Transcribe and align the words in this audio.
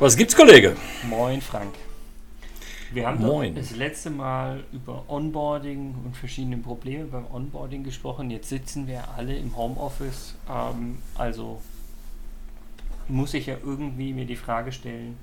Was 0.00 0.16
gibt's, 0.16 0.34
Kollege? 0.34 0.76
Moin, 1.10 1.42
Frank. 1.42 1.74
Wir 2.90 3.06
haben 3.06 3.20
Moin. 3.20 3.54
das 3.54 3.76
letzte 3.76 4.08
Mal 4.08 4.64
über 4.72 5.04
Onboarding 5.08 5.94
und 6.06 6.16
verschiedene 6.16 6.56
Probleme 6.56 7.04
beim 7.04 7.26
Onboarding 7.30 7.84
gesprochen. 7.84 8.30
Jetzt 8.30 8.48
sitzen 8.48 8.86
wir 8.86 9.06
alle 9.14 9.36
im 9.36 9.54
Homeoffice. 9.54 10.36
Ähm, 10.48 11.02
also 11.16 11.60
muss 13.08 13.34
ich 13.34 13.44
ja 13.44 13.56
irgendwie 13.62 14.14
mir 14.14 14.24
die 14.24 14.36
Frage 14.36 14.72
stellen, 14.72 15.18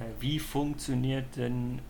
äh, 0.00 0.04
wie 0.20 0.38
funktioniert 0.38 1.36
denn 1.36 1.80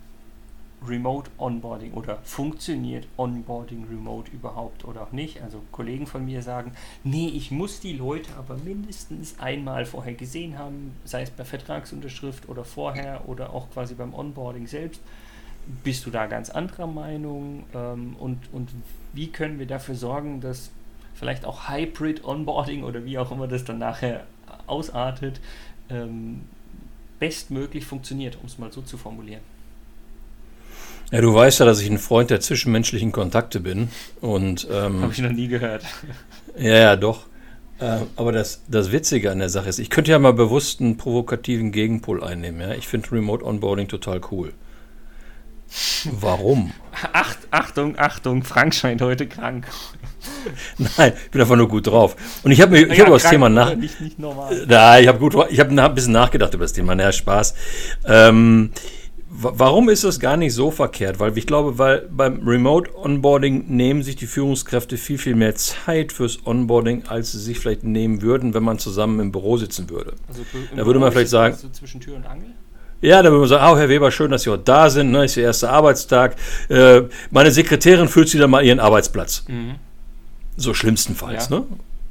Remote 0.87 1.31
Onboarding 1.39 1.93
oder 1.93 2.19
funktioniert 2.25 3.07
Onboarding 3.17 3.87
Remote 3.91 4.31
überhaupt 4.31 4.85
oder 4.85 5.03
auch 5.03 5.13
nicht. 5.13 5.43
Also 5.43 5.63
Kollegen 5.73 6.07
von 6.07 6.25
mir 6.25 6.43
sagen, 6.43 6.73
nee, 7.03 7.29
ich 7.29 7.51
muss 7.51 7.81
die 7.81 7.93
Leute 7.93 8.31
aber 8.37 8.57
mindestens 8.57 9.39
einmal 9.39 9.85
vorher 9.85 10.15
gesehen 10.15 10.59
haben, 10.59 10.95
sei 11.05 11.23
es 11.23 11.31
bei 11.31 11.45
Vertragsunterschrift 11.45 12.49
oder 12.49 12.65
vorher 12.65 13.29
oder 13.29 13.53
auch 13.53 13.71
quasi 13.71 13.95
beim 13.95 14.15
Onboarding 14.15 14.67
selbst. 14.67 15.01
Bist 15.83 16.05
du 16.05 16.11
da 16.11 16.27
ganz 16.27 16.51
anderer 16.51 16.87
Meinung? 16.87 17.65
Ähm, 17.75 18.17
und, 18.19 18.39
und 18.53 18.71
wie 19.13 19.29
können 19.29 19.59
wir 19.59 19.67
dafür 19.67 19.95
sorgen, 19.95 20.41
dass 20.41 20.71
vielleicht 21.15 21.45
auch 21.45 21.69
Hybrid 21.69 22.25
Onboarding 22.25 22.85
oder 22.85 23.05
wie 23.05 23.19
auch 23.19 23.31
immer 23.31 23.49
das 23.49 23.65
dann 23.65 23.79
nachher 23.79 24.27
ausartet, 24.67 25.41
ähm, 25.89 26.43
bestmöglich 27.19 27.87
funktioniert, 27.87 28.37
um 28.41 28.47
es 28.47 28.59
mal 28.59 28.71
so 28.73 28.83
zu 28.83 28.99
formulieren? 28.99 29.54
Ja, 31.11 31.21
du 31.21 31.33
weißt 31.35 31.61
ja, 31.61 31.67
dass 31.67 31.81
ich 31.81 31.91
ein 31.91 31.99
Freund 31.99 32.31
der 32.31 32.41
zwischenmenschlichen 32.41 33.13
Kontakte 33.13 33.61
bin. 33.61 33.89
Und, 34.21 34.67
ähm, 34.71 35.03
Habe 35.03 35.13
ich 35.13 35.21
noch 35.21 35.33
nie 35.33 35.49
gehört. 35.49 35.85
Ja, 36.57 36.77
ja, 36.77 36.95
doch. 36.97 37.27
Äh, 37.81 37.97
aber 38.15 38.31
das, 38.31 38.63
das 38.69 38.93
Witzige 38.93 39.33
an 39.33 39.41
der 39.41 39.49
Sache 39.49 39.69
ist, 39.69 39.81
ich 39.81 39.91
könnte 39.91 40.13
ja 40.13 40.21
mal 40.21 40.33
bewusst 40.33 40.81
einen 40.81 40.97
provokativen 40.97 41.73
Gegenpol 41.73 42.23
einnehmen. 42.23 42.61
Ja? 42.61 42.75
Ich 42.75 42.87
finde 42.87 43.11
Remote 43.11 43.45
Onboarding 43.45 43.89
total 43.89 44.21
cool. 44.31 44.53
Warum? 46.21 46.73
Acht, 47.13 47.39
Achtung, 47.51 47.99
Achtung, 47.99 48.45
Frank 48.45 48.75
scheint 48.75 49.03
heute 49.03 49.27
krank. 49.27 49.67
Nein, 50.79 51.13
ich 51.25 51.31
bin 51.31 51.41
einfach 51.41 51.57
nur 51.57 51.69
gut 51.69 51.89
drauf. 51.89 52.15
Und 52.45 52.53
ich 52.53 52.61
habe 52.61 52.73
mir, 52.73 52.83
ich 52.83 52.89
Ja, 52.91 52.99
habe 52.99 53.09
über 53.09 53.19
das 53.19 53.29
Thema 53.29 53.49
nach, 53.49 53.75
Nicht, 53.75 54.01
nicht 54.01 54.19
normal. 54.19 54.65
Na, 54.69 55.01
ich 55.01 55.09
habe 55.09 55.19
gut, 55.19 55.35
ich 55.51 55.59
habe 55.59 55.83
ein 55.83 55.95
bisschen 55.95 56.13
nachgedacht 56.13 56.55
über 56.55 56.65
das 56.65 56.73
Thema. 56.73 56.95
Na, 56.95 57.11
Spaß. 57.11 57.55
Ähm, 58.07 58.71
warum 59.37 59.89
ist 59.89 60.05
das 60.05 60.21
gar 60.21 60.37
nicht 60.37 60.55
so 60.55 60.71
verkehrt? 60.71 61.19
Weil 61.21 61.37
ich 61.37 61.47
glaube, 61.47 61.79
weil 61.79 62.09
beim 62.11 62.47
Remote 62.47 62.91
Onboarding 62.97 63.67
nehmen 63.69 64.03
sich 64.03 64.17
die 64.17 64.27
Führungskräfte 64.27 64.97
viel, 64.97 65.19
viel 65.19 65.35
mehr 65.35 65.55
Zeit 65.57 66.13
fürs 66.13 66.47
Onboarding, 66.47 67.05
als 67.09 67.33
sie 67.33 67.39
sich 67.41 67.59
vielleicht 67.59 67.85
nehmen 67.85 68.23
würden, 68.23 68.55
wenn 68.55 68.63
man 68.63 68.79
zusammen 68.79 69.19
im 69.21 69.33
Büro 69.33 69.57
sitzen 69.57 69.91
würde. 69.91 70.15
Also, 70.29 70.43
Da 70.77 70.87
würde 70.87 71.01
man 71.01 71.11
vielleicht 71.13 71.31
sagen- 71.31 71.57
zwischen 71.73 72.01
Tür 72.01 72.17
und 72.17 72.27
Angel? 72.27 72.51
Ja, 73.01 73.19
da 73.23 73.29
würde 73.31 73.41
man 73.41 73.49
sagen, 73.49 73.73
oh, 73.73 73.77
Herr 73.77 73.89
Weber, 73.89 74.11
schön, 74.11 74.31
dass 74.31 74.43
Sie 74.45 74.51
heute 74.51 74.63
da 74.65 74.89
sind. 74.89 75.11
Ne, 75.11 75.25
ist 75.25 75.37
Ihr 75.37 75.43
erster 75.45 75.71
Arbeitstag. 75.71 76.37
Äh, 76.71 77.03
meine 77.31 77.51
Sekretärin 77.51 78.09
fühlt 78.09 78.29
Sie 78.29 78.39
dann 78.39 78.51
mal 78.51 78.65
ihren 78.65 78.81
Arbeitsplatz. 78.81 79.45
Mhm. 79.49 79.75
So 80.57 80.73
schlimmstenfalls, 80.73 81.49
Ja. 81.51 81.59
ne? 81.59 81.67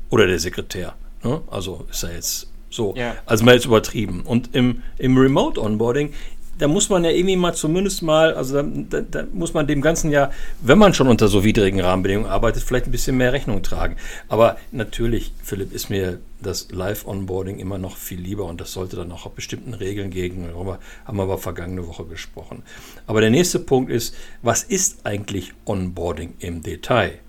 Oder 0.09 0.27
der 0.27 0.37
Sekretär. 0.39 0.93
Ne? 1.23 1.41
Also 1.49 1.87
ist 1.89 2.03
ja 2.03 2.09
jetzt 2.09 2.47
so. 2.69 2.93
Ja. 2.95 3.15
Also 3.25 3.43
mal 3.45 3.55
jetzt 3.55 3.65
übertrieben. 3.65 4.21
Und 4.25 4.53
im, 4.53 4.83
im 4.99 5.17
Remote 5.17 5.59
Onboarding, 5.61 6.13
da 6.59 6.67
muss 6.67 6.89
man 6.89 7.03
ja 7.03 7.11
irgendwie 7.11 7.35
mal 7.35 7.53
zumindest 7.53 8.03
mal, 8.03 8.33
also 8.33 8.61
da, 8.61 8.63
da, 8.63 9.01
da 9.01 9.23
muss 9.33 9.53
man 9.53 9.67
dem 9.67 9.81
Ganzen 9.81 10.11
ja, 10.11 10.31
wenn 10.61 10.77
man 10.77 10.93
schon 10.93 11.07
unter 11.07 11.27
so 11.27 11.43
widrigen 11.43 11.79
Rahmenbedingungen 11.79 12.29
arbeitet, 12.29 12.63
vielleicht 12.63 12.85
ein 12.85 12.91
bisschen 12.91 13.17
mehr 13.17 13.33
Rechnung 13.33 13.63
tragen. 13.63 13.95
Aber 14.27 14.57
natürlich, 14.71 15.33
Philipp, 15.43 15.73
ist 15.73 15.89
mir 15.89 16.19
das 16.41 16.69
Live-Onboarding 16.71 17.59
immer 17.59 17.77
noch 17.77 17.97
viel 17.97 18.19
lieber 18.19 18.45
und 18.45 18.61
das 18.61 18.73
sollte 18.73 18.95
dann 18.95 19.11
auch 19.11 19.25
auf 19.25 19.33
bestimmten 19.33 19.73
Regeln 19.73 20.11
gegen, 20.11 20.47
darüber 20.47 20.79
haben 21.05 21.17
wir 21.17 21.23
aber 21.23 21.37
vergangene 21.37 21.87
Woche 21.87 22.05
gesprochen. 22.05 22.63
Aber 23.07 23.21
der 23.21 23.29
nächste 23.29 23.59
Punkt 23.59 23.91
ist, 23.91 24.15
was 24.41 24.63
ist 24.63 25.05
eigentlich 25.05 25.53
Onboarding 25.65 26.35
im 26.39 26.61
Detail? 26.61 27.19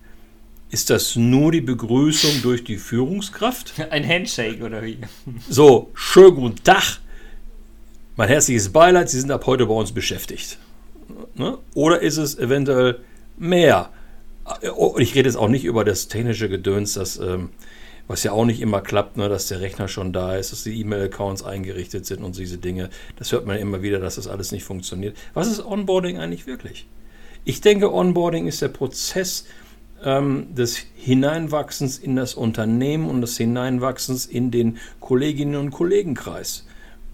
Ist 0.70 0.90
das 0.90 1.14
nur 1.14 1.52
die 1.52 1.60
Begrüßung 1.60 2.42
durch 2.42 2.64
die 2.64 2.78
Führungskraft? 2.78 3.74
Ein 3.90 4.06
Handshake 4.06 4.62
oder 4.62 4.82
wie? 4.82 4.98
So, 5.48 5.90
schönen 5.94 6.34
guten 6.34 6.64
Tag. 6.64 6.98
Mein 8.16 8.28
herzliches 8.28 8.68
Beileid, 8.68 9.10
Sie 9.10 9.18
sind 9.18 9.32
ab 9.32 9.44
heute 9.46 9.66
bei 9.66 9.74
uns 9.74 9.90
beschäftigt. 9.90 10.58
Ne? 11.34 11.58
Oder 11.74 12.00
ist 12.00 12.16
es 12.16 12.38
eventuell 12.38 13.00
mehr? 13.36 13.90
Und 14.76 15.02
ich 15.02 15.16
rede 15.16 15.28
jetzt 15.28 15.36
auch 15.36 15.48
nicht 15.48 15.64
über 15.64 15.84
das 15.84 16.06
technische 16.06 16.48
Gedöns, 16.48 16.92
das, 16.92 17.18
ähm, 17.18 17.50
was 18.06 18.22
ja 18.22 18.30
auch 18.30 18.44
nicht 18.44 18.60
immer 18.60 18.82
klappt, 18.82 19.16
ne? 19.16 19.28
dass 19.28 19.48
der 19.48 19.60
Rechner 19.60 19.88
schon 19.88 20.12
da 20.12 20.36
ist, 20.36 20.52
dass 20.52 20.62
die 20.62 20.78
E-Mail-Accounts 20.80 21.42
eingerichtet 21.42 22.06
sind 22.06 22.22
und 22.22 22.38
diese 22.38 22.58
Dinge. 22.58 22.88
Das 23.16 23.32
hört 23.32 23.46
man 23.46 23.58
immer 23.58 23.82
wieder, 23.82 23.98
dass 23.98 24.14
das 24.14 24.28
alles 24.28 24.52
nicht 24.52 24.62
funktioniert. 24.62 25.16
Was 25.32 25.48
ist 25.48 25.64
Onboarding 25.64 26.18
eigentlich 26.18 26.46
wirklich? 26.46 26.86
Ich 27.44 27.62
denke, 27.62 27.92
Onboarding 27.92 28.46
ist 28.46 28.62
der 28.62 28.68
Prozess 28.68 29.44
ähm, 30.04 30.54
des 30.54 30.76
Hineinwachsens 30.94 31.98
in 31.98 32.14
das 32.14 32.34
Unternehmen 32.34 33.10
und 33.10 33.22
des 33.22 33.36
Hineinwachsens 33.38 34.24
in 34.24 34.52
den 34.52 34.78
Kolleginnen 35.00 35.56
und 35.56 35.72
Kollegenkreis. 35.72 36.64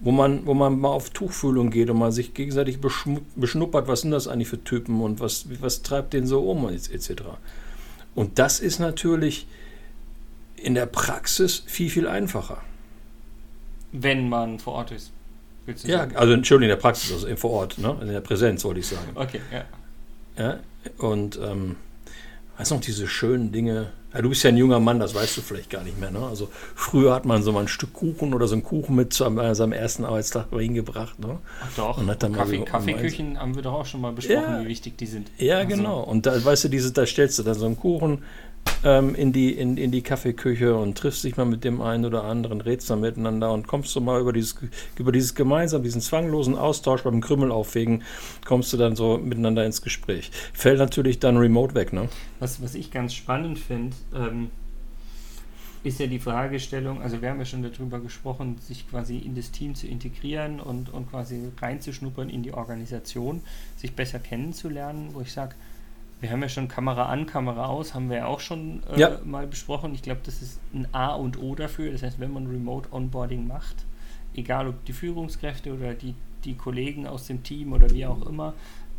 Wo 0.02 0.12
man, 0.12 0.46
wo 0.46 0.54
man 0.54 0.78
mal 0.80 0.88
auf 0.88 1.10
Tuchfühlung 1.10 1.70
geht 1.70 1.90
und 1.90 1.98
mal 1.98 2.10
sich 2.10 2.32
gegenseitig 2.32 2.78
beschnuppert, 2.80 3.86
was 3.86 4.00
sind 4.00 4.12
das 4.12 4.28
eigentlich 4.28 4.48
für 4.48 4.64
Typen 4.64 5.00
und 5.02 5.20
was, 5.20 5.44
was 5.60 5.82
treibt 5.82 6.14
den 6.14 6.26
so 6.26 6.50
um 6.50 6.66
etc. 6.68 7.12
Und 8.14 8.38
das 8.38 8.60
ist 8.60 8.78
natürlich 8.78 9.46
in 10.56 10.74
der 10.74 10.86
Praxis 10.86 11.62
viel, 11.66 11.90
viel 11.90 12.06
einfacher. 12.08 12.62
Wenn 13.92 14.28
man 14.28 14.58
vor 14.58 14.74
Ort 14.74 14.92
ist. 14.92 15.10
Willst 15.66 15.84
du 15.84 15.88
Ja, 15.88 15.98
sagen? 15.98 16.16
also 16.16 16.32
Entschuldigung, 16.32 16.70
in 16.70 16.76
der 16.76 16.82
Praxis, 16.82 17.12
also 17.12 17.36
vor 17.36 17.50
Ort, 17.50 17.78
ne? 17.78 17.96
in 18.00 18.08
der 18.08 18.20
Präsenz, 18.20 18.64
wollte 18.64 18.80
ich 18.80 18.86
sagen. 18.86 19.10
Okay, 19.14 19.40
ja. 19.52 19.64
Ja, 20.38 20.60
und 20.98 21.38
ähm, 21.42 21.76
weißt 22.56 22.70
du 22.70 22.76
noch, 22.76 22.82
diese 22.82 23.06
schönen 23.06 23.52
Dinge. 23.52 23.92
Ja, 24.12 24.22
du 24.22 24.28
bist 24.28 24.42
ja 24.42 24.48
ein 24.50 24.56
junger 24.56 24.80
Mann, 24.80 24.98
das 24.98 25.14
weißt 25.14 25.36
du 25.36 25.40
vielleicht 25.40 25.70
gar 25.70 25.84
nicht 25.84 25.98
mehr. 26.00 26.10
Ne? 26.10 26.18
Also 26.20 26.48
früher 26.74 27.14
hat 27.14 27.24
man 27.24 27.42
so 27.44 27.52
mal 27.52 27.60
ein 27.60 27.68
Stück 27.68 27.92
Kuchen 27.92 28.34
oder 28.34 28.48
so 28.48 28.54
einen 28.54 28.64
Kuchen 28.64 28.96
mit 28.96 29.12
zu 29.12 29.24
einem- 29.24 29.54
seinem 29.54 29.72
ersten 29.72 30.04
Arbeitstag 30.04 30.50
bei 30.50 30.62
ihm 30.62 30.74
gebracht. 30.74 31.18
Ne? 31.20 31.38
Ach 31.62 31.68
doch, 31.76 31.98
Und 31.98 32.08
hat 32.10 32.22
dann 32.22 32.32
mal 32.32 32.38
Kaffee, 32.38 32.58
so- 32.58 32.64
Kaffeeküchen 32.64 33.38
haben 33.38 33.54
wir 33.54 33.62
doch 33.62 33.74
auch 33.74 33.86
schon 33.86 34.00
mal 34.00 34.12
besprochen, 34.12 34.42
Ja. 34.42 34.62
wie 34.62 34.66
wichtig 34.68 34.98
die 34.98 35.06
sind. 35.06 35.30
Ja, 35.38 35.58
Also, 35.58 35.68
genau. 35.68 36.00
Und 36.02 36.26
da, 36.26 36.44
weißt 36.44 36.64
du, 36.64 36.68
diese, 36.68 36.90
da 36.92 37.06
stellst 37.06 37.38
du 37.38 37.44
dann 37.44 37.54
so 37.54 37.66
einen 37.66 37.76
Kuchen 37.78 38.22
ähm, 38.82 39.14
in, 39.14 39.32
die, 39.32 39.52
in, 39.52 39.76
in 39.76 39.90
die 39.90 40.02
Kaffeeküche 40.02 40.74
und 40.74 40.96
triffst 40.96 41.24
dich 41.24 41.36
mal 41.36 41.44
mit 41.44 41.64
dem 41.64 41.80
einen 41.80 42.04
oder 42.04 42.24
anderen, 42.24 42.60
redst 42.60 42.88
dann 42.90 43.00
miteinander 43.00 43.52
und 43.52 43.66
kommst 43.66 43.94
du 43.94 44.00
mal 44.00 44.20
über 44.20 44.32
dieses, 44.32 44.56
über 44.96 45.12
dieses 45.12 45.34
gemeinsam, 45.34 45.82
diesen 45.82 46.00
zwanglosen 46.00 46.56
Austausch 46.56 47.02
beim 47.02 47.20
Krümmel 47.20 47.52
aufwägen, 47.52 48.02
kommst 48.44 48.72
du 48.72 48.76
dann 48.76 48.96
so 48.96 49.18
miteinander 49.18 49.64
ins 49.64 49.82
Gespräch. 49.82 50.30
Fällt 50.52 50.78
natürlich 50.78 51.18
dann 51.18 51.36
remote 51.36 51.74
weg, 51.74 51.92
ne? 51.92 52.08
Was, 52.38 52.62
was 52.62 52.74
ich 52.74 52.90
ganz 52.90 53.14
spannend 53.14 53.58
finde, 53.58 53.96
ähm, 54.14 54.50
ist 55.82 55.98
ja 55.98 56.06
die 56.06 56.18
Fragestellung, 56.18 57.00
also 57.00 57.22
wir 57.22 57.30
haben 57.30 57.38
ja 57.38 57.46
schon 57.46 57.62
darüber 57.62 58.00
gesprochen, 58.00 58.58
sich 58.60 58.88
quasi 58.88 59.16
in 59.16 59.34
das 59.34 59.50
Team 59.50 59.74
zu 59.74 59.86
integrieren 59.86 60.60
und, 60.60 60.90
und 60.90 61.10
quasi 61.10 61.50
reinzuschnuppern 61.60 62.28
in 62.28 62.42
die 62.42 62.52
Organisation, 62.52 63.40
sich 63.76 63.94
besser 63.94 64.18
kennenzulernen, 64.18 65.10
wo 65.14 65.22
ich 65.22 65.32
sage, 65.32 65.54
wir 66.20 66.30
haben 66.30 66.42
ja 66.42 66.48
schon 66.48 66.68
Kamera 66.68 67.06
an, 67.06 67.26
Kamera 67.26 67.66
aus, 67.66 67.94
haben 67.94 68.10
wir 68.10 68.18
ja 68.18 68.26
auch 68.26 68.40
schon 68.40 68.82
äh, 68.92 69.00
Ja. 69.00 69.18
mal 69.24 69.46
besprochen. 69.46 69.94
Ich 69.94 70.02
glaube, 70.02 70.20
das 70.24 70.42
ist 70.42 70.60
ein 70.74 70.86
A 70.92 71.14
und 71.14 71.40
O 71.40 71.54
dafür. 71.54 71.90
Das 71.92 72.02
heißt, 72.02 72.20
wenn 72.20 72.32
man 72.32 72.46
Remote 72.46 72.92
Onboarding 72.92 73.46
macht, 73.46 73.84
egal 74.34 74.68
ob 74.68 74.84
die 74.84 74.92
Führungskräfte 74.92 75.72
oder 75.72 75.94
die, 75.94 76.14
die 76.44 76.54
Kollegen 76.54 77.06
aus 77.06 77.26
dem 77.26 77.42
Team 77.42 77.72
oder 77.72 77.90
wie 77.90 78.04
auch 78.06 78.26
immer, 78.26 78.54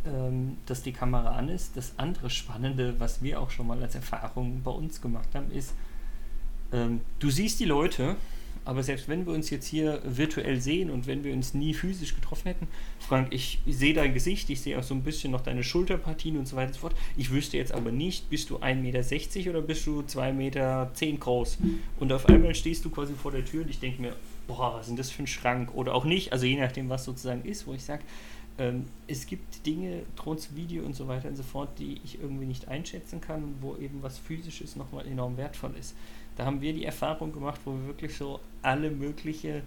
ähm, 0.06 0.58
dass 0.66 0.82
die 0.82 0.94
Kamera 0.94 1.36
an 1.36 1.50
ist. 1.50 1.78
Das 1.78 1.94
andere 1.98 2.30
Spannende, 2.32 3.00
was 3.00 3.22
wir 3.22 3.40
auch 3.40 3.52
schon 3.52 3.68
mal 3.68 3.82
als 3.82 3.94
Erfahrung 3.94 4.62
bei 4.64 4.72
uns 4.72 5.00
gemacht 5.00 5.30
haben, 5.36 5.52
ist, 5.52 5.76
ähm, 6.74 7.02
du 7.20 7.30
siehst 7.30 7.60
die 7.60 7.66
Leute, 7.66 8.16
aber 8.66 8.84
selbst 8.84 9.08
wenn 9.08 9.26
wir 9.26 9.34
uns 9.34 9.50
jetzt 9.50 9.68
hier 9.68 10.02
virtuell 10.04 10.62
sehen 10.62 10.90
und 10.90 11.08
wenn 11.08 11.24
wir 11.24 11.34
uns 11.34 11.54
nie 11.54 11.74
physisch 11.74 12.16
getroffen 12.16 12.48
hätten, 12.48 12.68
Frank, 13.00 13.28
ich 13.32 13.60
sehe 13.68 13.94
dein 13.94 14.14
Gesicht, 14.14 14.50
ich 14.50 14.62
sehe 14.62 14.78
auch 14.78 14.84
so 14.84 14.94
ein 14.94 15.04
bisschen 15.04 15.32
noch 15.32 15.42
deine 15.42 15.64
Schulterpartien 15.64 16.38
und 16.38 16.48
so 16.48 16.56
weiter 16.56 16.68
und 16.68 16.74
so 16.74 16.80
fort. 16.82 16.96
Ich 17.18 17.32
wüsste 17.32 17.58
jetzt 17.58 17.74
aber 17.74 17.92
nicht, 17.92 18.30
bist 18.30 18.50
du 18.50 18.58
1,60 18.58 18.76
Meter 18.76 19.50
oder 19.50 19.62
bist 19.62 19.86
du 19.88 20.02
2,10 20.02 20.34
Meter 20.34 20.92
groß? 21.20 21.58
Und 22.00 22.14
auf 22.14 22.28
einmal 22.28 22.56
stehst 22.56 22.86
du 22.86 22.90
quasi 22.90 23.14
vor 23.14 23.32
der 23.32 23.46
Tür 23.46 23.64
und 23.64 23.70
ich 23.70 23.80
denke 23.80 24.02
mir, 24.02 24.16
boah, 24.48 24.74
was 24.76 24.82
ist 24.82 24.90
denn 24.90 24.98
das 24.98 25.12
für 25.12 25.24
ein 25.24 25.28
Schrank? 25.28 25.74
Oder 25.74 25.96
auch 25.96 26.06
nicht, 26.06 26.32
also 26.34 26.46
je 26.46 26.60
nachdem, 26.60 26.90
was 26.90 27.06
sozusagen 27.06 27.44
ist, 27.44 27.68
wo 27.68 27.74
ich 27.74 27.84
sage, 27.84 28.04
ähm, 28.62 28.86
es 29.08 29.26
gibt 29.26 29.66
Dinge, 29.66 30.04
trotz 30.16 30.54
Video 30.54 30.86
und 30.86 30.96
so 30.96 31.08
weiter 31.08 31.28
und 31.28 31.36
so 31.36 31.42
fort, 31.42 31.70
die 31.80 32.00
ich 32.04 32.22
irgendwie 32.22 32.46
nicht 32.46 32.68
einschätzen 32.68 33.20
kann, 33.20 33.56
wo 33.60 33.76
eben 33.78 34.04
was 34.04 34.20
Physisches 34.20 34.76
nochmal 34.76 35.08
enorm 35.08 35.36
wertvoll 35.36 35.74
ist. 35.80 35.96
Da 36.38 36.46
haben 36.46 36.62
wir 36.62 36.72
die 36.72 36.86
Erfahrung 36.86 37.34
gemacht, 37.34 37.60
wo 37.66 37.72
wir 37.72 37.88
wirklich 37.88 38.16
so 38.16 38.40
alle 38.62 38.92
mögliche 38.92 39.64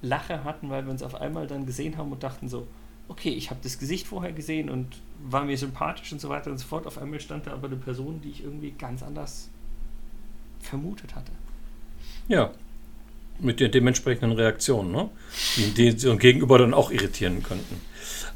Lache 0.00 0.44
hatten, 0.44 0.70
weil 0.70 0.84
wir 0.86 0.90
uns 0.90 1.02
auf 1.02 1.14
einmal 1.14 1.46
dann 1.46 1.66
gesehen 1.66 1.98
haben 1.98 2.10
und 2.10 2.22
dachten 2.22 2.48
so, 2.48 2.66
okay, 3.08 3.30
ich 3.30 3.50
habe 3.50 3.60
das 3.62 3.78
Gesicht 3.78 4.06
vorher 4.06 4.32
gesehen 4.32 4.70
und 4.70 5.02
war 5.22 5.44
mir 5.44 5.58
sympathisch 5.58 6.10
und 6.12 6.20
so 6.20 6.30
weiter 6.30 6.50
und 6.50 6.56
so 6.56 6.66
fort. 6.66 6.86
Auf 6.86 6.96
einmal 6.96 7.20
stand 7.20 7.46
da 7.46 7.52
aber 7.52 7.66
eine 7.66 7.76
Person, 7.76 8.22
die 8.22 8.30
ich 8.30 8.44
irgendwie 8.44 8.70
ganz 8.70 9.02
anders 9.02 9.50
vermutet 10.60 11.14
hatte. 11.14 11.32
Ja. 12.28 12.50
Mit 13.40 13.60
der 13.60 13.68
dementsprechenden 13.68 14.32
Reaktion, 14.32 14.90
ne? 14.90 15.08
die, 15.76 15.94
die, 15.94 16.16
gegenüber 16.16 16.58
dann 16.58 16.74
auch 16.74 16.90
irritieren 16.90 17.42
könnten. 17.42 17.80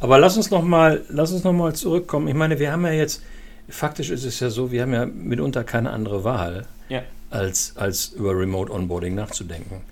Aber 0.01 0.19
lass 0.19 0.37
uns 0.37 0.51
noch 0.51 0.63
mal, 0.63 1.03
lass 1.09 1.33
uns 1.33 1.45
noch 1.45 1.73
zurückkommen. 1.73 2.29
Ich 2.29 2.35
meine, 2.35 2.59
wir 2.59 2.73
haben 2.73 2.85
ja 2.85 2.93
jetzt, 2.93 3.23
faktisch 3.69 4.11
ist 4.11 4.25
es 4.25 4.41
ja 4.41 4.51
so, 4.51 4.73
wir 4.73 4.83
haben 4.83 4.93
ja 4.93 5.07
mitunter 5.07 5.65
keine 5.65 5.91
andere 5.91 6.25
Wahl, 6.25 6.67
Ja. 6.89 7.03
als, 7.31 7.77
als 7.77 8.09
über 8.09 8.37
Remote 8.37 8.73
Onboarding 8.73 9.15
nachzudenken. 9.15 9.83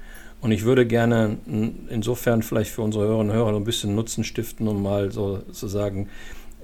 Und 0.40 0.52
ich 0.52 0.64
würde 0.64 0.86
gerne 0.86 1.36
insofern 1.90 2.42
vielleicht 2.42 2.70
für 2.70 2.82
unsere 2.82 3.04
Hörerinnen 3.04 3.30
und 3.30 3.36
Hörer 3.36 3.56
ein 3.56 3.64
bisschen 3.64 3.94
Nutzen 3.94 4.24
stiften 4.24 4.68
und 4.68 4.82
mal 4.82 5.12
so 5.12 5.42
sozusagen 5.48 6.08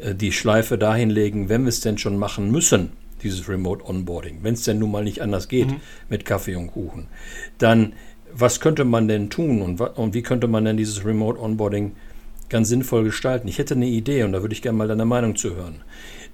äh, 0.01 0.15
die 0.15 0.33
Schleife 0.33 0.79
dahin 0.79 1.11
legen, 1.11 1.49
wenn 1.49 1.63
wir 1.63 1.69
es 1.69 1.81
denn 1.81 1.99
schon 1.99 2.19
machen 2.19 2.51
müssen, 2.51 2.93
dieses 3.23 3.49
Remote 3.49 3.85
Onboarding, 3.85 4.39
wenn 4.43 4.55
es 4.55 4.65
denn 4.65 4.79
nun 4.79 4.91
mal 4.91 5.05
nicht 5.05 5.23
anders 5.23 5.49
geht 5.49 5.69
mit 6.09 6.25
Kaffee 6.25 6.57
und 6.57 6.69
Kuchen, 6.69 7.09
dann 7.59 7.93
was 8.39 8.61
könnte 8.61 8.85
man 8.85 9.09
denn 9.09 9.31
tun 9.31 9.63
und, 9.63 9.81
und 9.81 10.15
wie 10.15 10.23
könnte 10.23 10.47
man 10.47 10.65
denn 10.65 10.77
dieses 10.77 11.05
Remote 11.05 11.41
Onboarding 11.41 11.93
ganz 12.49 12.69
sinnvoll 12.69 13.05
gestalten? 13.05 13.49
Ich 13.49 13.59
hätte 13.59 13.75
eine 13.75 13.87
Idee 13.87 14.23
und 14.25 14.33
da 14.33 14.43
würde 14.43 14.55
ich 14.55 14.63
gerne 14.63 14.79
mal 14.79 14.89
deine 14.89 15.05
Meinung 15.05 15.37
zu 15.37 15.55
hören. 15.55 15.77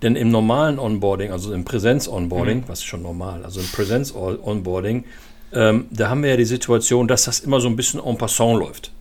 Denn 0.02 0.16
im 0.16 0.30
normalen 0.30 0.78
Onboarding, 0.78 1.30
also 1.30 1.52
im 1.52 1.64
Präsenz-Onboarding, 1.64 2.64
was 2.66 2.80
ist 2.80 2.86
schon 2.86 3.02
normal, 3.02 3.44
also 3.44 3.60
im 3.60 3.66
Präsenz-Onboarding, 3.66 5.04
ähm, 5.52 5.86
da 5.90 6.08
haben 6.08 6.22
wir 6.22 6.30
ja 6.30 6.36
die 6.36 6.44
Situation, 6.44 7.06
dass 7.06 7.24
das 7.24 7.40
immer 7.40 7.60
so 7.60 7.68
ein 7.68 7.76
bisschen 7.76 8.00
en 8.00 8.18
passant 8.18 8.58
läuft. 8.58 8.92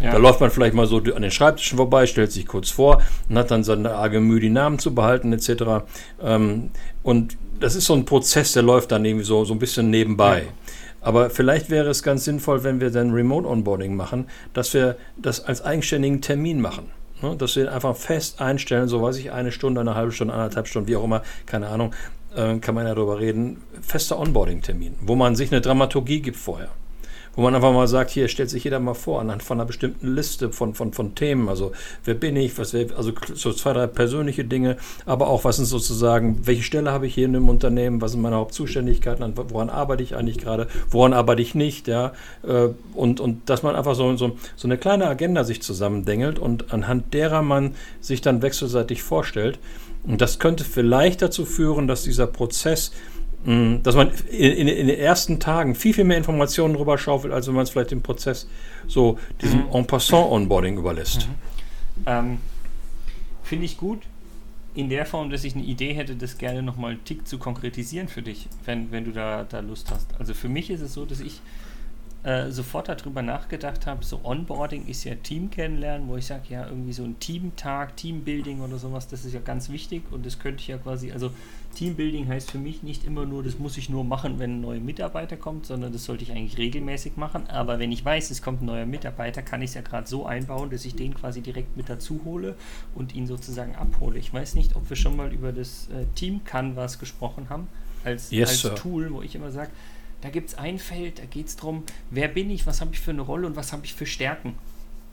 Ja. 0.00 0.12
Da 0.12 0.18
läuft 0.18 0.40
man 0.40 0.50
vielleicht 0.50 0.74
mal 0.74 0.86
so 0.86 0.98
an 0.98 1.22
den 1.22 1.30
Schreibtischen 1.30 1.76
vorbei, 1.78 2.06
stellt 2.06 2.30
sich 2.30 2.46
kurz 2.46 2.70
vor 2.70 3.02
und 3.28 3.38
hat 3.38 3.50
dann 3.50 3.64
seine 3.64 3.94
arge 3.94 4.20
Mühe, 4.20 4.40
die 4.40 4.50
Namen 4.50 4.78
zu 4.78 4.94
behalten 4.94 5.32
etc. 5.32 5.84
Ähm, 6.22 6.70
und 7.02 7.36
das 7.58 7.74
ist 7.74 7.86
so 7.86 7.94
ein 7.94 8.04
Prozess, 8.04 8.52
der 8.52 8.62
läuft 8.62 8.92
dann 8.92 9.04
irgendwie 9.04 9.24
so, 9.24 9.44
so 9.44 9.54
ein 9.54 9.58
bisschen 9.58 9.90
nebenbei. 9.90 10.38
Ja. 10.38 10.48
Aber 11.00 11.30
vielleicht 11.30 11.70
wäre 11.70 11.88
es 11.88 12.02
ganz 12.02 12.24
sinnvoll, 12.24 12.62
wenn 12.64 12.80
wir 12.80 12.90
dann 12.90 13.12
Remote 13.12 13.48
Onboarding 13.48 13.96
machen, 13.96 14.26
dass 14.52 14.74
wir 14.74 14.96
das 15.16 15.44
als 15.44 15.62
eigenständigen 15.62 16.20
Termin 16.20 16.60
machen. 16.60 16.90
Ne? 17.22 17.36
Dass 17.36 17.56
wir 17.56 17.72
einfach 17.72 17.96
fest 17.96 18.40
einstellen, 18.40 18.88
so 18.88 19.02
weiß 19.02 19.16
ich, 19.16 19.32
eine 19.32 19.52
Stunde, 19.52 19.80
eine 19.80 19.94
halbe 19.94 20.12
Stunde, 20.12 20.34
anderthalb 20.34 20.68
Stunden, 20.68 20.88
wie 20.88 20.96
auch 20.96 21.04
immer, 21.04 21.22
keine 21.46 21.68
Ahnung, 21.68 21.94
äh, 22.36 22.56
kann 22.58 22.74
man 22.74 22.86
ja 22.86 22.94
darüber 22.94 23.18
reden. 23.18 23.62
Fester 23.80 24.18
Onboarding-Termin, 24.18 24.96
wo 25.00 25.14
man 25.16 25.36
sich 25.36 25.50
eine 25.50 25.60
Dramaturgie 25.60 26.20
gibt 26.20 26.36
vorher 26.36 26.68
wo 27.36 27.42
man 27.42 27.54
einfach 27.54 27.72
mal 27.72 27.86
sagt, 27.86 28.10
hier 28.10 28.28
stellt 28.28 28.50
sich 28.50 28.64
jeder 28.64 28.80
mal 28.80 28.94
vor 28.94 29.20
anhand 29.20 29.42
von 29.42 29.58
einer 29.58 29.66
bestimmten 29.66 30.14
Liste 30.14 30.50
von, 30.50 30.74
von, 30.74 30.92
von 30.92 31.14
Themen, 31.14 31.48
also 31.48 31.72
wer 32.04 32.14
bin 32.14 32.36
ich, 32.36 32.58
was 32.58 32.72
wär, 32.72 32.86
also 32.96 33.12
so 33.34 33.52
zwei, 33.52 33.72
drei 33.72 33.86
persönliche 33.86 34.44
Dinge, 34.44 34.76
aber 35.06 35.28
auch 35.28 35.44
was 35.44 35.56
sind 35.56 35.66
sozusagen, 35.66 36.40
welche 36.44 36.62
Stelle 36.62 36.90
habe 36.90 37.06
ich 37.06 37.14
hier 37.14 37.26
in 37.26 37.32
dem 37.32 37.48
Unternehmen, 37.48 38.00
was 38.00 38.12
sind 38.12 38.20
meine 38.20 38.36
Hauptzuständigkeiten, 38.36 39.22
an- 39.22 39.34
woran 39.36 39.70
arbeite 39.70 40.02
ich 40.02 40.16
eigentlich 40.16 40.38
gerade, 40.38 40.66
woran 40.90 41.12
arbeite 41.12 41.42
ich 41.42 41.54
nicht, 41.54 41.88
ja, 41.88 42.12
äh, 42.42 42.68
und, 42.94 43.20
und 43.20 43.48
dass 43.48 43.62
man 43.62 43.76
einfach 43.76 43.94
so, 43.94 44.16
so, 44.16 44.36
so 44.56 44.68
eine 44.68 44.76
kleine 44.78 45.06
Agenda 45.06 45.44
sich 45.44 45.62
zusammendengelt 45.62 46.38
und 46.38 46.72
anhand 46.72 47.14
derer 47.14 47.42
man 47.42 47.74
sich 48.00 48.20
dann 48.20 48.42
wechselseitig 48.42 49.02
vorstellt. 49.02 49.58
Und 50.02 50.20
das 50.22 50.38
könnte 50.38 50.64
vielleicht 50.64 51.20
dazu 51.20 51.44
führen, 51.44 51.86
dass 51.86 52.04
dieser 52.04 52.26
Prozess 52.26 52.92
dass 53.44 53.94
man 53.94 54.10
in, 54.30 54.52
in, 54.52 54.68
in 54.68 54.86
den 54.86 54.98
ersten 54.98 55.40
Tagen 55.40 55.74
viel, 55.74 55.94
viel 55.94 56.04
mehr 56.04 56.18
Informationen 56.18 56.74
drüber 56.74 56.98
schaufelt, 56.98 57.32
als 57.32 57.46
wenn 57.46 57.54
man 57.54 57.62
es 57.62 57.70
vielleicht 57.70 57.92
im 57.92 58.02
Prozess 58.02 58.46
so 58.86 59.18
diesem 59.40 59.64
en 59.72 59.86
passant 59.86 60.30
Onboarding 60.30 60.76
überlässt. 60.76 61.26
Ähm, 62.06 62.38
Finde 63.42 63.64
ich 63.64 63.78
gut. 63.78 64.02
In 64.74 64.88
der 64.88 65.06
Form, 65.06 65.30
dass 65.30 65.42
ich 65.42 65.54
eine 65.54 65.64
Idee 65.64 65.94
hätte, 65.94 66.14
das 66.14 66.38
gerne 66.38 66.62
nochmal 66.62 66.92
einen 66.92 67.04
Tick 67.04 67.26
zu 67.26 67.38
konkretisieren 67.38 68.08
für 68.08 68.22
dich, 68.22 68.46
wenn, 68.66 68.92
wenn 68.92 69.04
du 69.04 69.10
da, 69.10 69.44
da 69.48 69.60
Lust 69.60 69.90
hast. 69.90 70.06
Also 70.18 70.32
für 70.34 70.48
mich 70.48 70.70
ist 70.70 70.80
es 70.80 70.94
so, 70.94 71.04
dass 71.04 71.20
ich 71.20 71.40
äh, 72.22 72.50
sofort 72.50 72.88
darüber 72.88 73.22
nachgedacht 73.22 73.86
habe, 73.86 74.04
so 74.04 74.20
Onboarding 74.24 74.86
ist 74.86 75.04
ja 75.04 75.14
Team 75.14 75.50
kennenlernen, 75.50 76.08
wo 76.08 76.16
ich 76.16 76.26
sage, 76.26 76.44
ja, 76.50 76.66
irgendwie 76.66 76.92
so 76.92 77.04
ein 77.04 77.18
Teamtag, 77.18 77.96
Teambuilding 77.96 78.60
oder 78.60 78.78
sowas, 78.78 79.08
das 79.08 79.24
ist 79.24 79.32
ja 79.32 79.40
ganz 79.40 79.70
wichtig 79.70 80.02
und 80.10 80.26
das 80.26 80.38
könnte 80.38 80.60
ich 80.60 80.68
ja 80.68 80.78
quasi, 80.78 81.12
also 81.12 81.30
Teambuilding 81.74 82.28
heißt 82.28 82.50
für 82.50 82.58
mich 82.58 82.82
nicht 82.82 83.04
immer 83.04 83.24
nur, 83.24 83.42
das 83.42 83.58
muss 83.58 83.76
ich 83.76 83.88
nur 83.88 84.04
machen, 84.04 84.38
wenn 84.38 84.56
ein 84.56 84.60
neuer 84.60 84.80
Mitarbeiter 84.80 85.36
kommt, 85.36 85.66
sondern 85.66 85.92
das 85.92 86.04
sollte 86.04 86.24
ich 86.24 86.32
eigentlich 86.32 86.58
regelmäßig 86.58 87.16
machen. 87.16 87.48
Aber 87.48 87.78
wenn 87.78 87.92
ich 87.92 88.04
weiß, 88.04 88.30
es 88.30 88.42
kommt 88.42 88.62
ein 88.62 88.66
neuer 88.66 88.86
Mitarbeiter, 88.86 89.42
kann 89.42 89.62
ich 89.62 89.70
es 89.70 89.74
ja 89.74 89.82
gerade 89.82 90.08
so 90.08 90.26
einbauen, 90.26 90.70
dass 90.70 90.84
ich 90.84 90.96
den 90.96 91.14
quasi 91.14 91.42
direkt 91.42 91.76
mit 91.76 91.88
dazu 91.88 92.20
hole 92.24 92.56
und 92.94 93.14
ihn 93.14 93.26
sozusagen 93.26 93.76
abhole. 93.76 94.18
Ich 94.18 94.32
weiß 94.34 94.56
nicht, 94.56 94.74
ob 94.76 94.88
wir 94.90 94.96
schon 94.96 95.16
mal 95.16 95.32
über 95.32 95.52
das 95.52 95.88
äh, 95.88 96.06
Team 96.16 96.42
Canvas 96.44 96.98
gesprochen 96.98 97.48
haben, 97.48 97.68
als, 98.04 98.30
Yes, 98.30 98.64
als. 98.64 98.80
Tool, 98.80 99.12
wo 99.12 99.22
ich 99.22 99.34
immer 99.34 99.50
sage, 99.50 99.70
da 100.20 100.30
gibt 100.30 100.50
es 100.50 100.54
ein 100.56 100.78
Feld, 100.78 101.18
da 101.18 101.24
geht 101.24 101.46
es 101.46 101.56
darum, 101.56 101.84
wer 102.10 102.28
bin 102.28 102.50
ich, 102.50 102.66
was 102.66 102.80
habe 102.80 102.92
ich 102.92 103.00
für 103.00 103.10
eine 103.10 103.22
Rolle 103.22 103.46
und 103.46 103.56
was 103.56 103.72
habe 103.72 103.84
ich 103.84 103.94
für 103.94 104.06
Stärken. 104.06 104.54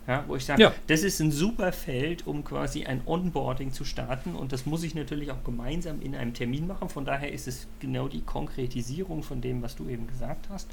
Ja, 0.08 0.24
wo 0.26 0.38
ich 0.38 0.46
sage, 0.46 0.62
Ja. 0.62 0.74
das 0.88 1.04
ist 1.04 1.20
ein 1.20 1.32
super 1.32 1.74
Feld, 1.74 2.26
um 2.26 2.44
quasi 2.46 2.86
ein 2.86 3.02
Onboarding 3.06 3.74
zu 3.74 3.84
starten 3.84 4.36
und 4.36 4.54
das 4.54 4.66
muss 4.66 4.84
ich 4.84 4.96
natürlich 4.96 5.32
auch 5.32 5.44
gemeinsam 5.44 6.02
in 6.02 6.16
einem 6.16 6.34
Termin 6.34 6.66
machen. 6.66 6.88
Von 6.88 7.04
daher 7.04 7.32
ist 7.34 7.46
es 7.48 7.68
genau 7.80 8.08
die 8.08 8.22
Konkretisierung 8.22 9.22
von 9.22 9.42
dem, 9.42 9.62
was 9.62 9.76
du 9.76 9.90
eben 9.90 10.08
gesagt 10.08 10.48
hast. 10.50 10.70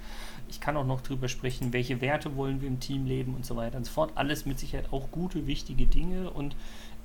Ich 0.48 0.60
kann 0.60 0.76
auch 0.76 0.86
noch 0.86 1.00
drüber 1.00 1.26
sprechen, 1.28 1.72
welche 1.72 2.00
Werte 2.00 2.36
wollen 2.36 2.60
wir 2.60 2.69
im 2.69 2.78
Team 2.78 3.06
leben 3.06 3.34
und 3.34 3.44
so 3.44 3.56
weiter 3.56 3.76
und 3.76 3.84
so 3.86 3.92
fort. 3.92 4.12
Alles 4.14 4.46
mit 4.46 4.60
Sicherheit 4.60 4.92
auch 4.92 5.10
gute, 5.10 5.48
wichtige 5.48 5.86
Dinge 5.86 6.31
und 6.31 6.54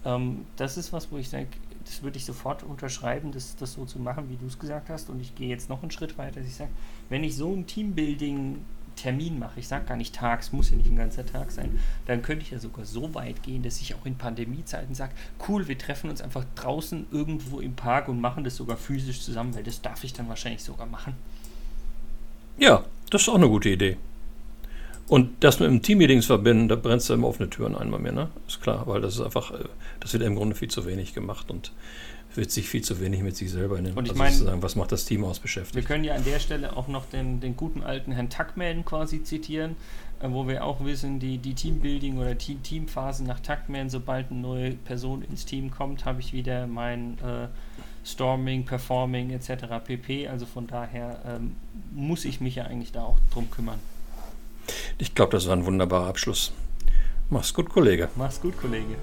ähm, 0.05 0.45
das 0.55 0.77
ist 0.77 0.93
was, 0.93 1.11
wo 1.11 1.17
ich 1.17 1.29
sage, 1.29 1.47
das 1.83 2.03
würde 2.03 2.17
ich 2.17 2.25
sofort 2.25 2.61
unterschreiben, 2.61 3.31
das, 3.31 3.55
das 3.55 3.73
so 3.73 3.85
zu 3.85 3.97
machen, 3.99 4.29
wie 4.29 4.35
du 4.37 4.45
es 4.45 4.59
gesagt 4.59 4.89
hast. 4.89 5.09
Und 5.09 5.19
ich 5.19 5.33
gehe 5.33 5.49
jetzt 5.49 5.67
noch 5.69 5.81
einen 5.81 5.89
Schritt 5.91 6.17
weiter, 6.19 6.39
dass 6.41 6.47
ich 6.47 6.55
sage, 6.55 6.69
wenn 7.09 7.23
ich 7.23 7.35
so 7.35 7.51
ein 7.51 7.65
Teambuilding 7.65 8.59
Termin 8.99 9.39
mache, 9.39 9.59
ich 9.59 9.67
sage 9.67 9.85
gar 9.85 9.95
nicht 9.95 10.13
tags, 10.15 10.51
muss 10.51 10.71
ja 10.71 10.77
nicht 10.77 10.89
ein 10.89 10.95
ganzer 10.95 11.25
Tag 11.25 11.51
sein, 11.51 11.79
dann 12.05 12.21
könnte 12.21 12.43
ich 12.43 12.51
ja 12.51 12.59
sogar 12.59 12.85
so 12.85 13.13
weit 13.13 13.43
gehen, 13.43 13.63
dass 13.63 13.79
ich 13.81 13.95
auch 13.95 14.05
in 14.05 14.15
Pandemiezeiten 14.15 14.93
sage, 14.93 15.13
cool, 15.47 15.67
wir 15.67 15.77
treffen 15.77 16.09
uns 16.09 16.21
einfach 16.21 16.45
draußen 16.55 17.07
irgendwo 17.11 17.59
im 17.59 17.75
Park 17.75 18.07
und 18.07 18.19
machen 18.19 18.43
das 18.43 18.55
sogar 18.55 18.77
physisch 18.77 19.21
zusammen, 19.21 19.55
weil 19.55 19.63
das 19.63 19.81
darf 19.81 20.03
ich 20.03 20.13
dann 20.13 20.27
wahrscheinlich 20.27 20.63
sogar 20.63 20.85
machen. 20.85 21.13
Ja, 22.57 22.83
das 23.09 23.21
ist 23.21 23.29
auch 23.29 23.35
eine 23.35 23.47
gute 23.47 23.69
Idee. 23.69 23.97
Und 25.09 25.43
das 25.43 25.59
mit 25.59 25.67
dem 25.67 25.81
Teammeetings 25.81 26.27
verbinden, 26.27 26.67
da 26.67 26.75
brennst 26.75 27.09
du 27.09 27.15
immer 27.15 27.27
offene 27.27 27.49
Türen 27.49 27.75
ein 27.75 27.89
bei 27.89 27.97
mir, 27.97 28.11
ne? 28.11 28.29
Ist 28.47 28.61
klar, 28.61 28.85
weil 28.85 29.01
das 29.01 29.15
ist 29.15 29.21
einfach, 29.21 29.51
äh, 29.51 29.65
das 29.99 30.13
wird 30.13 30.21
im 30.21 30.35
Grunde 30.35 30.55
viel 30.55 30.69
zu 30.69 30.85
wenig 30.85 31.15
gemacht 31.15 31.49
und 31.49 31.71
wird 32.35 32.51
sich 32.51 32.69
viel 32.69 32.83
zu 32.83 32.99
wenig 32.99 33.23
mit 33.23 33.35
sich 33.35 33.49
selber 33.49 33.79
in 33.79 33.85
den, 33.85 33.95
Und 33.95 34.05
ich 34.05 34.19
also 34.19 34.61
was 34.61 34.75
macht 34.75 34.91
das 34.91 35.05
Team 35.05 35.23
aus 35.23 35.39
Wir 35.39 35.41
beschäftigt. 35.41 35.87
können 35.87 36.03
ja 36.03 36.13
an 36.13 36.23
der 36.23 36.39
Stelle 36.39 36.77
auch 36.77 36.87
noch 36.87 37.05
den, 37.05 37.39
den 37.39 37.57
guten 37.57 37.81
alten 37.81 38.11
Herrn 38.11 38.29
Tuckman 38.29 38.85
quasi 38.85 39.23
zitieren, 39.23 39.75
äh, 40.21 40.29
wo 40.29 40.47
wir 40.47 40.63
auch 40.63 40.85
wissen, 40.85 41.19
die, 41.19 41.39
die 41.39 41.55
Teambuilding 41.55 42.19
oder 42.19 42.37
Team 42.37 42.61
Teamphasen 42.61 43.25
nach 43.25 43.39
Tuckman, 43.39 43.89
sobald 43.89 44.29
eine 44.29 44.41
neue 44.41 44.71
Person 44.73 45.23
ins 45.23 45.43
Team 45.43 45.71
kommt, 45.71 46.05
habe 46.05 46.19
ich 46.19 46.33
wieder 46.33 46.67
mein 46.67 47.17
äh, 47.19 47.47
Storming, 48.05 48.63
Performing 48.63 49.31
etc. 49.31 49.83
pp. 49.83 50.27
Also 50.27 50.45
von 50.45 50.67
daher 50.67 51.19
ähm, 51.25 51.55
muss 51.91 52.25
ich 52.25 52.41
mich 52.41 52.55
ja 52.55 52.65
eigentlich 52.65 52.91
da 52.91 53.01
auch 53.01 53.17
drum 53.33 53.49
kümmern. 53.49 53.79
Ich 55.01 55.15
glaube, 55.15 55.31
das 55.31 55.47
war 55.47 55.55
ein 55.55 55.65
wunderbarer 55.65 56.07
Abschluss. 56.07 56.51
Mach's 57.29 57.53
gut, 57.53 57.69
Kollege. 57.69 58.09
Mach's 58.17 58.41
gut, 58.41 58.59
Kollege. 58.59 58.95